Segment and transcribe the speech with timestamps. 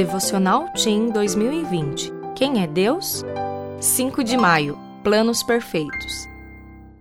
[0.00, 2.10] Devocional Team 2020.
[2.34, 3.22] Quem é Deus?
[3.82, 4.78] 5 de maio.
[5.04, 6.26] Planos perfeitos.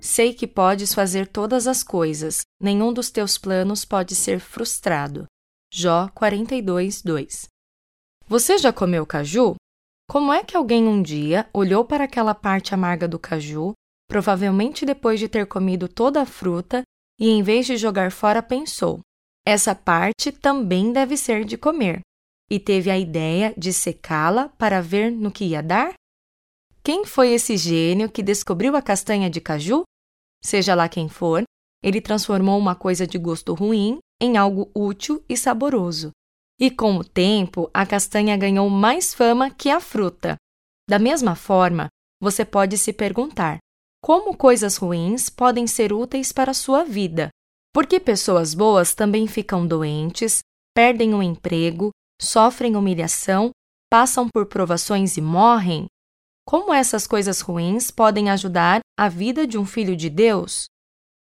[0.02, 5.28] Sei que podes fazer todas as coisas, nenhum dos teus planos pode ser frustrado.
[5.74, 7.47] Jó 42, 2.
[8.28, 9.56] Você já comeu caju?
[10.10, 13.72] Como é que alguém um dia olhou para aquela parte amarga do caju,
[14.10, 16.84] provavelmente depois de ter comido toda a fruta,
[17.18, 19.00] e em vez de jogar fora pensou:
[19.48, 22.02] essa parte também deve ser de comer
[22.50, 25.94] e teve a ideia de secá-la para ver no que ia dar?
[26.84, 29.84] Quem foi esse gênio que descobriu a castanha de caju?
[30.44, 31.44] Seja lá quem for,
[31.84, 36.12] ele transformou uma coisa de gosto ruim em algo útil e saboroso.
[36.59, 40.36] E com o tempo, a castanha ganhou mais fama que a fruta.
[40.90, 41.88] Da mesma forma,
[42.22, 43.59] você pode se perguntar:
[44.02, 47.30] como coisas ruins podem ser úteis para a sua vida?
[47.73, 50.40] Porque pessoas boas também ficam doentes,
[50.73, 53.52] perdem o emprego, sofrem humilhação,
[53.90, 55.88] passam por provações e morrem?
[56.45, 60.66] Como essas coisas ruins podem ajudar a vida de um filho de Deus?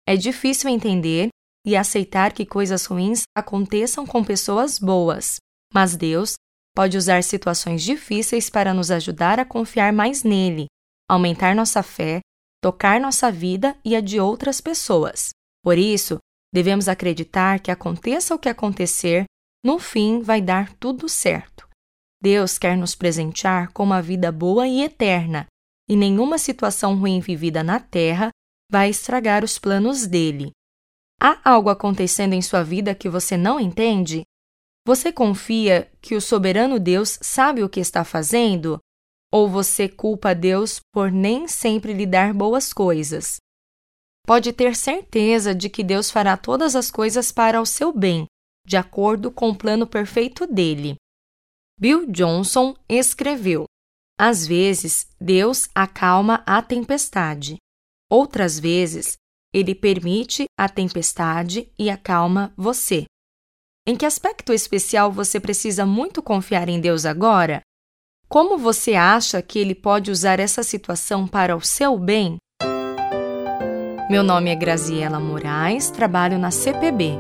[0.07, 1.29] É difícil entender
[1.67, 5.39] e aceitar que coisas ruins aconteçam com pessoas boas,
[5.75, 6.35] mas Deus
[6.75, 10.67] pode usar situações difíceis para nos ajudar a confiar mais nele,
[11.09, 12.21] aumentar nossa fé,
[12.63, 15.31] tocar nossa vida e a de outras pessoas.
[15.63, 16.19] Por isso,
[16.53, 19.25] devemos acreditar que aconteça o que acontecer,
[19.67, 21.69] no fim vai dar tudo certo.
[22.23, 25.47] Deus quer nos presentear com uma vida boa e eterna,
[25.91, 28.31] e nenhuma situação ruim vivida na terra
[28.71, 30.53] vai estragar os planos dele.
[31.21, 34.23] Há algo acontecendo em sua vida que você não entende?
[34.87, 38.79] Você confia que o soberano Deus sabe o que está fazendo?
[39.33, 43.39] Ou você culpa Deus por nem sempre lhe dar boas coisas?
[44.25, 48.29] Pode ter certeza de que Deus fará todas as coisas para o seu bem,
[48.67, 50.97] de acordo com o plano perfeito dele.
[51.79, 53.65] Bill Johnson escreveu:
[54.19, 57.57] Às vezes, Deus acalma a tempestade.
[58.11, 59.17] Outras vezes,
[59.55, 63.05] ele permite a tempestade e acalma você.
[63.87, 67.61] Em que aspecto especial você precisa muito confiar em Deus agora?
[68.29, 72.39] Como você acha que ele pode usar essa situação para o seu bem?
[74.11, 77.13] Meu nome é Graziela Moraes, trabalho na CPB.